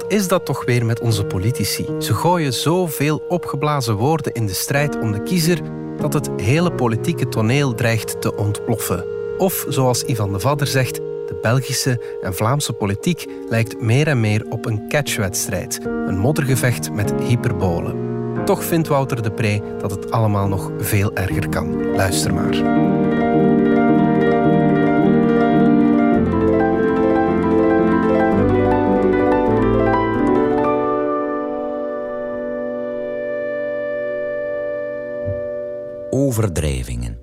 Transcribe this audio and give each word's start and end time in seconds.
Wat 0.00 0.12
is 0.12 0.28
dat 0.28 0.44
toch 0.44 0.64
weer 0.64 0.86
met 0.86 1.00
onze 1.00 1.24
politici? 1.24 1.86
Ze 1.98 2.14
gooien 2.14 2.52
zoveel 2.52 3.22
opgeblazen 3.28 3.94
woorden 3.94 4.32
in 4.32 4.46
de 4.46 4.54
strijd 4.54 4.98
om 5.00 5.12
de 5.12 5.22
kiezer 5.22 5.60
dat 5.96 6.12
het 6.12 6.30
hele 6.36 6.72
politieke 6.72 7.28
toneel 7.28 7.74
dreigt 7.74 8.20
te 8.20 8.36
ontploffen. 8.36 9.04
Of 9.38 9.66
zoals 9.68 10.04
Ivan 10.04 10.32
de 10.32 10.40
Vadder 10.40 10.66
zegt, 10.66 10.94
de 10.94 11.38
Belgische 11.42 12.18
en 12.22 12.34
Vlaamse 12.34 12.72
politiek 12.72 13.26
lijkt 13.48 13.80
meer 13.80 14.06
en 14.06 14.20
meer 14.20 14.46
op 14.48 14.66
een 14.66 14.88
catchwedstrijd, 14.88 15.80
een 15.84 16.18
moddergevecht 16.18 16.92
met 16.92 17.14
hyperbolen. 17.22 17.94
Toch 18.44 18.64
vindt 18.64 18.88
Wouter 18.88 19.22
de 19.22 19.32
Pre 19.32 19.62
dat 19.78 19.90
het 19.90 20.10
allemaal 20.10 20.48
nog 20.48 20.70
veel 20.78 21.14
erger 21.14 21.48
kan. 21.48 21.94
Luister 21.96 22.34
maar. 22.34 22.99
Overdrijvingen. 36.40 37.18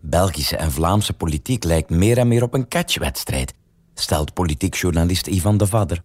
Belgische 0.00 0.56
en 0.56 0.72
Vlaamse 0.72 1.12
politiek 1.12 1.64
lijkt 1.64 1.90
meer 1.90 2.18
en 2.18 2.28
meer 2.28 2.42
op 2.42 2.54
een 2.54 2.68
catchwedstrijd, 2.68 3.54
stelt 3.94 4.32
politiek 4.32 4.74
journalist 4.74 5.26
Ivan 5.26 5.56
de 5.56 5.66
Vadder. 5.66 6.02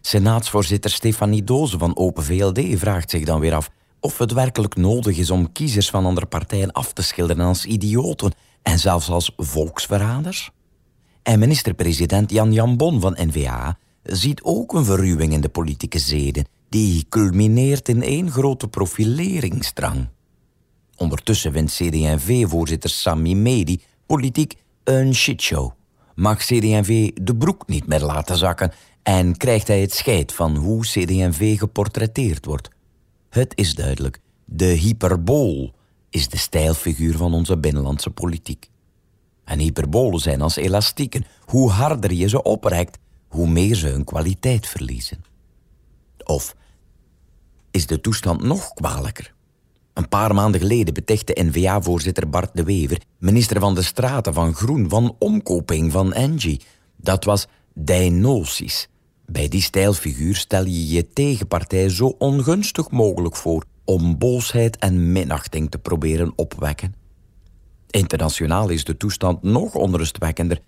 Senaatsvoorzitter 0.00 0.90
Stefanie 0.90 1.44
Doze 1.44 1.78
van 1.78 1.96
Open 1.96 2.24
VLD 2.24 2.78
vraagt 2.78 3.10
zich 3.10 3.24
dan 3.24 3.40
weer 3.40 3.54
af 3.54 3.70
of 4.00 4.18
het 4.18 4.32
werkelijk 4.32 4.76
nodig 4.76 5.16
is 5.16 5.30
om 5.30 5.52
kiezers 5.52 5.90
van 5.90 6.06
andere 6.06 6.26
partijen 6.26 6.72
af 6.72 6.92
te 6.92 7.02
schilderen 7.02 7.46
als 7.46 7.64
idioten 7.64 8.32
en 8.62 8.78
zelfs 8.78 9.08
als 9.08 9.32
volksverraders. 9.36 10.50
En 11.22 11.38
minister-president 11.38 12.30
Jan 12.30 12.52
Jambon 12.52 13.00
van 13.00 13.16
N-VA 13.20 13.78
ziet 14.02 14.42
ook 14.42 14.72
een 14.72 14.84
verruwing 14.84 15.32
in 15.32 15.40
de 15.40 15.48
politieke 15.48 15.98
zeden, 15.98 16.46
die 16.68 17.06
culmineert 17.08 17.88
in 17.88 18.02
één 18.02 18.30
grote 18.30 18.68
profileringsdrang. 18.68 20.08
Ondertussen 21.24 21.52
wint 21.52 21.70
CD&V-voorzitter 21.72 22.90
Sami 22.90 23.34
Medi 23.34 23.82
politiek 24.06 24.54
een 24.84 25.14
shitshow. 25.14 25.70
Mag 26.14 26.38
CD&V 26.38 27.10
de 27.14 27.36
broek 27.36 27.66
niet 27.66 27.86
meer 27.86 28.00
laten 28.00 28.36
zakken 28.36 28.72
en 29.02 29.36
krijgt 29.36 29.68
hij 29.68 29.80
het 29.80 29.92
scheid 29.92 30.32
van 30.32 30.56
hoe 30.56 30.82
CD&V 30.82 31.58
geportretteerd 31.58 32.44
wordt. 32.44 32.68
Het 33.30 33.52
is 33.54 33.74
duidelijk, 33.74 34.20
de 34.44 34.64
hyperbool 34.64 35.74
is 36.10 36.28
de 36.28 36.36
stijlfiguur 36.36 37.16
van 37.16 37.34
onze 37.34 37.58
binnenlandse 37.58 38.10
politiek. 38.10 38.70
En 39.44 39.58
hyperbolen 39.58 40.20
zijn 40.20 40.42
als 40.42 40.56
elastieken. 40.56 41.26
Hoe 41.40 41.70
harder 41.70 42.12
je 42.12 42.28
ze 42.28 42.42
oprekt, 42.42 42.98
hoe 43.28 43.48
meer 43.48 43.74
ze 43.74 43.88
hun 43.88 44.04
kwaliteit 44.04 44.66
verliezen. 44.66 45.24
Of 46.24 46.56
is 47.70 47.86
de 47.86 48.00
toestand 48.00 48.42
nog 48.42 48.74
kwalijker? 48.74 49.34
Een 49.94 50.08
paar 50.08 50.34
maanden 50.34 50.60
geleden 50.60 50.94
betichtte 50.94 51.42
N-VA-voorzitter 51.42 52.28
Bart 52.28 52.50
de 52.52 52.64
Wever... 52.64 53.00
minister 53.18 53.60
van 53.60 53.74
de 53.74 53.82
Straten 53.82 54.34
van 54.34 54.54
Groen 54.54 54.88
van 54.88 55.16
omkoping 55.18 55.92
van 55.92 56.12
Engie. 56.12 56.60
Dat 56.96 57.24
was 57.24 57.46
diagnosis. 57.74 58.88
Bij 59.26 59.48
die 59.48 59.62
stijlfiguur 59.62 60.36
stel 60.36 60.64
je 60.64 60.88
je 60.88 61.08
tegenpartij 61.08 61.88
zo 61.88 62.14
ongunstig 62.18 62.90
mogelijk 62.90 63.36
voor... 63.36 63.64
om 63.84 64.18
boosheid 64.18 64.76
en 64.76 65.12
minachting 65.12 65.70
te 65.70 65.78
proberen 65.78 66.32
opwekken. 66.36 66.94
Internationaal 67.90 68.68
is 68.68 68.84
de 68.84 68.96
toestand 68.96 69.42
nog 69.42 69.74
onrustwekkender... 69.74 70.60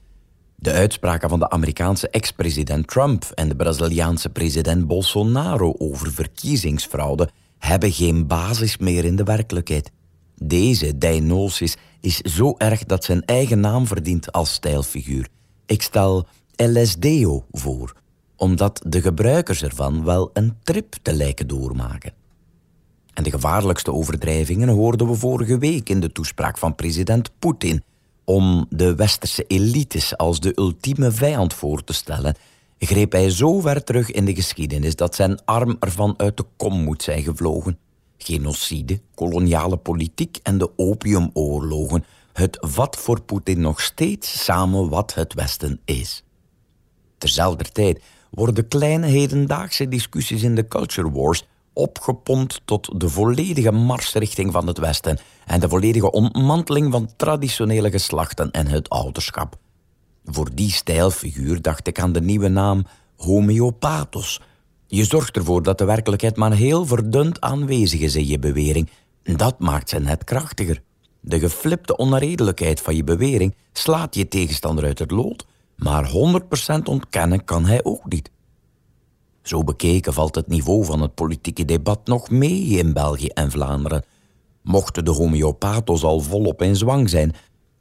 De 0.58 0.72
uitspraken 0.72 1.28
van 1.28 1.38
de 1.38 1.50
Amerikaanse 1.50 2.08
ex-president 2.08 2.88
Trump 2.88 3.24
en 3.34 3.48
de 3.48 3.56
Braziliaanse 3.56 4.28
president 4.28 4.86
Bolsonaro 4.86 5.74
over 5.78 6.12
verkiezingsfraude 6.12 7.28
hebben 7.66 7.92
geen 7.92 8.26
basis 8.26 8.76
meer 8.76 9.04
in 9.04 9.16
de 9.16 9.24
werkelijkheid. 9.24 9.90
Deze 10.42 10.98
diagnosis 10.98 11.76
is 12.00 12.16
zo 12.20 12.54
erg 12.58 12.84
dat 12.84 13.04
zijn 13.04 13.24
eigen 13.24 13.60
naam 13.60 13.86
verdient 13.86 14.32
als 14.32 14.52
stijlfiguur. 14.52 15.28
Ik 15.66 15.82
stel 15.82 16.26
LSDO 16.56 17.44
voor, 17.50 17.94
omdat 18.36 18.80
de 18.86 19.00
gebruikers 19.00 19.62
ervan 19.62 20.04
wel 20.04 20.30
een 20.32 20.56
trip 20.62 20.94
te 21.02 21.12
lijken 21.12 21.46
doormaken. 21.46 22.12
En 23.12 23.22
de 23.22 23.30
gevaarlijkste 23.30 23.92
overdrijvingen 23.92 24.68
hoorden 24.68 25.06
we 25.06 25.14
vorige 25.14 25.58
week 25.58 25.88
in 25.88 26.00
de 26.00 26.12
toespraak 26.12 26.58
van 26.58 26.74
president 26.74 27.30
Poetin 27.38 27.82
om 28.24 28.66
de 28.70 28.94
westerse 28.94 29.44
elites 29.46 30.16
als 30.16 30.40
de 30.40 30.52
ultieme 30.54 31.10
vijand 31.10 31.54
voor 31.54 31.84
te 31.84 31.92
stellen 31.92 32.36
greep 32.78 33.12
hij 33.12 33.30
zo 33.30 33.60
ver 33.60 33.84
terug 33.84 34.10
in 34.10 34.24
de 34.24 34.34
geschiedenis 34.34 34.96
dat 34.96 35.14
zijn 35.14 35.44
arm 35.44 35.76
ervan 35.80 36.14
uit 36.16 36.36
de 36.36 36.44
kom 36.56 36.84
moet 36.84 37.02
zijn 37.02 37.22
gevlogen. 37.22 37.78
Genocide, 38.18 39.00
koloniale 39.14 39.76
politiek 39.76 40.38
en 40.42 40.58
de 40.58 40.70
opiumoorlogen. 40.76 42.04
Het 42.32 42.66
wat 42.74 42.96
voor 42.96 43.20
Poetin 43.22 43.60
nog 43.60 43.80
steeds 43.80 44.44
samen 44.44 44.88
wat 44.88 45.14
het 45.14 45.34
Westen 45.34 45.80
is. 45.84 46.22
Terzelfde 47.18 47.64
tijd 47.64 48.02
worden 48.30 48.68
kleine 48.68 49.06
hedendaagse 49.06 49.88
discussies 49.88 50.42
in 50.42 50.54
de 50.54 50.68
culture 50.68 51.10
wars 51.10 51.44
opgepompt 51.72 52.60
tot 52.64 53.00
de 53.00 53.08
volledige 53.08 53.72
marsrichting 53.72 54.52
van 54.52 54.66
het 54.66 54.78
Westen 54.78 55.18
en 55.46 55.60
de 55.60 55.68
volledige 55.68 56.10
ontmanteling 56.10 56.92
van 56.92 57.10
traditionele 57.16 57.90
geslachten 57.90 58.50
en 58.50 58.66
het 58.66 58.88
ouderschap. 58.88 59.58
Voor 60.26 60.48
die 60.54 60.70
stijlfiguur 60.70 61.62
dacht 61.62 61.86
ik 61.86 62.00
aan 62.00 62.12
de 62.12 62.20
nieuwe 62.20 62.48
naam 62.48 62.84
homeopathos. 63.16 64.40
Je 64.86 65.04
zorgt 65.04 65.36
ervoor 65.36 65.62
dat 65.62 65.78
de 65.78 65.84
werkelijkheid 65.84 66.36
maar 66.36 66.52
heel 66.52 66.86
verdund 66.86 67.40
aanwezig 67.40 68.00
is 68.00 68.16
in 68.16 68.26
je 68.26 68.38
bewering. 68.38 68.90
Dat 69.22 69.58
maakt 69.58 69.88
ze 69.88 69.98
net 69.98 70.24
krachtiger. 70.24 70.82
De 71.20 71.38
geflipte 71.38 71.96
onredelijkheid 71.96 72.80
van 72.80 72.96
je 72.96 73.04
bewering 73.04 73.54
slaat 73.72 74.14
je 74.14 74.28
tegenstander 74.28 74.84
uit 74.84 74.98
het 74.98 75.10
lood, 75.10 75.46
maar 75.76 76.10
100% 76.10 76.82
ontkennen 76.84 77.44
kan 77.44 77.64
hij 77.64 77.84
ook 77.84 78.10
niet. 78.10 78.30
Zo 79.42 79.64
bekeken 79.64 80.12
valt 80.12 80.34
het 80.34 80.46
niveau 80.46 80.84
van 80.84 81.00
het 81.00 81.14
politieke 81.14 81.64
debat 81.64 82.06
nog 82.06 82.30
mee 82.30 82.62
in 82.62 82.92
België 82.92 83.26
en 83.26 83.50
Vlaanderen. 83.50 84.04
Mochten 84.62 85.04
de 85.04 85.10
homeopathos 85.10 86.04
al 86.04 86.20
volop 86.20 86.62
in 86.62 86.76
zwang 86.76 87.08
zijn, 87.08 87.34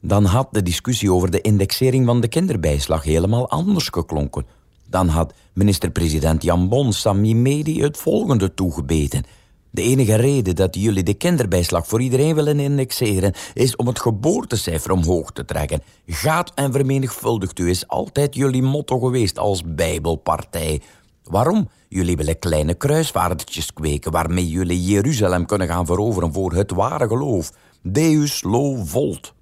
dan 0.07 0.25
had 0.25 0.47
de 0.51 0.63
discussie 0.63 1.13
over 1.13 1.31
de 1.31 1.41
indexering 1.41 2.05
van 2.05 2.21
de 2.21 2.27
kinderbijslag 2.27 3.03
helemaal 3.03 3.49
anders 3.49 3.87
geklonken. 3.87 4.45
Dan 4.89 5.07
had 5.07 5.33
minister-president 5.53 6.43
Jan 6.43 6.69
Bon 6.69 6.93
Sami 6.93 7.35
Medi 7.35 7.81
het 7.81 7.97
volgende 7.97 8.53
toegebeten. 8.53 9.23
De 9.69 9.81
enige 9.81 10.15
reden 10.15 10.55
dat 10.55 10.75
jullie 10.75 11.03
de 11.03 11.13
kinderbijslag 11.13 11.87
voor 11.87 12.01
iedereen 12.01 12.35
willen 12.35 12.59
indexeren... 12.59 13.33
is 13.53 13.75
om 13.75 13.87
het 13.87 13.99
geboortecijfer 13.99 14.91
omhoog 14.91 15.31
te 15.31 15.45
trekken. 15.45 15.81
Gaat 16.07 16.51
en 16.55 16.71
vermenigvuldigt 16.71 17.59
u 17.59 17.69
is 17.69 17.87
altijd 17.87 18.35
jullie 18.35 18.61
motto 18.61 18.99
geweest 18.99 19.39
als 19.39 19.61
bijbelpartij. 19.65 20.81
Waarom? 21.23 21.69
Jullie 21.89 22.15
willen 22.15 22.39
kleine 22.39 22.73
kruisvaardertjes 22.73 23.73
kweken... 23.73 24.11
waarmee 24.11 24.47
jullie 24.47 24.83
Jeruzalem 24.83 25.45
kunnen 25.45 25.67
gaan 25.67 25.85
veroveren 25.85 26.33
voor 26.33 26.53
het 26.53 26.71
ware 26.71 27.07
geloof. 27.07 27.51
Deus 27.81 28.43
lo 28.43 28.75
volt. 28.75 29.33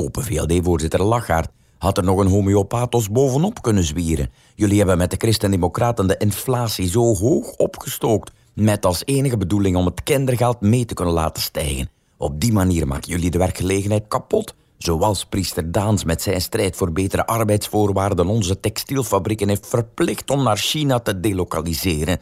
Open 0.00 0.24
VLD-voorzitter 0.24 1.02
Lachaert 1.02 1.50
had 1.78 1.96
er 1.96 2.04
nog 2.04 2.18
een 2.18 2.26
homeopathos 2.26 3.10
bovenop 3.10 3.62
kunnen 3.62 3.84
zwieren. 3.84 4.30
Jullie 4.54 4.78
hebben 4.78 4.98
met 4.98 5.10
de 5.10 5.16
Christen-Democraten 5.16 6.06
de 6.06 6.16
inflatie 6.16 6.88
zo 6.88 7.14
hoog 7.14 7.52
opgestookt... 7.52 8.32
met 8.54 8.86
als 8.86 9.02
enige 9.04 9.36
bedoeling 9.36 9.76
om 9.76 9.86
het 9.86 10.02
kindergeld 10.02 10.60
mee 10.60 10.84
te 10.84 10.94
kunnen 10.94 11.14
laten 11.14 11.42
stijgen. 11.42 11.90
Op 12.16 12.40
die 12.40 12.52
manier 12.52 12.86
maken 12.86 13.10
jullie 13.10 13.30
de 13.30 13.38
werkgelegenheid 13.38 14.04
kapot... 14.08 14.54
Zoals 14.76 15.24
priester 15.24 15.72
Daans 15.72 16.04
met 16.04 16.22
zijn 16.22 16.40
strijd 16.40 16.76
voor 16.76 16.92
betere 16.92 17.26
arbeidsvoorwaarden 17.26 18.26
onze 18.26 18.60
textielfabrieken 18.60 19.48
heeft 19.48 19.66
verplicht 19.66 20.30
om 20.30 20.42
naar 20.42 20.56
China 20.56 20.98
te 20.98 21.20
delokaliseren. 21.20 22.20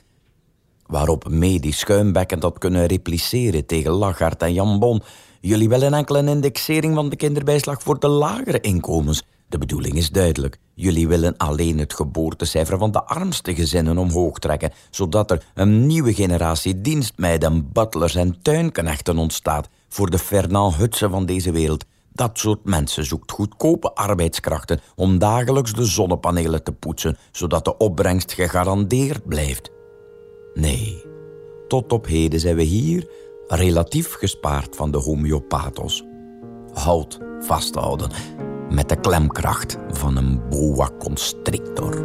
Waarop 0.86 1.28
medisch 1.28 1.78
schuimbekkend 1.78 2.42
had 2.42 2.58
kunnen 2.58 2.86
repliceren 2.86 3.66
tegen 3.66 3.90
Lagarde 3.90 4.44
en 4.44 4.52
Jan 4.52 4.78
Bon 4.78 5.02
Jullie 5.46 5.68
willen 5.68 5.94
enkel 5.94 6.16
een 6.16 6.28
indexering 6.28 6.94
van 6.94 7.08
de 7.08 7.16
kinderbijslag 7.16 7.82
voor 7.82 7.98
de 7.98 8.08
lagere 8.08 8.60
inkomens. 8.60 9.22
De 9.48 9.58
bedoeling 9.58 9.94
is 9.94 10.10
duidelijk. 10.10 10.58
Jullie 10.74 11.08
willen 11.08 11.36
alleen 11.36 11.78
het 11.78 11.94
geboortecijfer 11.94 12.78
van 12.78 12.90
de 12.90 13.04
armste 13.04 13.54
gezinnen 13.54 13.98
omhoog 13.98 14.38
trekken, 14.38 14.72
zodat 14.90 15.30
er 15.30 15.46
een 15.54 15.86
nieuwe 15.86 16.14
generatie 16.14 16.80
dienstmeiden, 16.80 17.72
butlers 17.72 18.14
en 18.14 18.42
tuinknechten 18.42 19.18
ontstaat 19.18 19.68
voor 19.88 20.10
de 20.10 20.18
Fernand 20.18 20.74
Hutsen 20.74 21.10
van 21.10 21.26
deze 21.26 21.52
wereld. 21.52 21.84
Dat 22.12 22.38
soort 22.38 22.64
mensen 22.64 23.04
zoekt 23.04 23.32
goedkope 23.32 23.94
arbeidskrachten 23.94 24.80
om 24.94 25.18
dagelijks 25.18 25.72
de 25.72 25.84
zonnepanelen 25.84 26.62
te 26.62 26.72
poetsen, 26.72 27.16
zodat 27.32 27.64
de 27.64 27.76
opbrengst 27.76 28.32
gegarandeerd 28.32 29.26
blijft. 29.26 29.70
Nee, 30.54 31.04
tot 31.68 31.92
op 31.92 32.06
heden 32.06 32.40
zijn 32.40 32.56
we 32.56 32.62
hier 32.62 33.08
relatief 33.46 34.14
gespaard 34.14 34.76
van 34.76 34.90
de 34.90 34.98
homeopathos. 34.98 36.04
Hout 36.72 37.18
vasthouden 37.40 38.10
met 38.70 38.88
de 38.88 39.00
klemkracht 39.00 39.76
van 39.88 40.16
een 40.16 40.48
boa 40.48 40.90
constrictor. 40.98 42.04